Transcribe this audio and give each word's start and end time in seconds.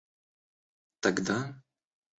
тогда 1.03 1.37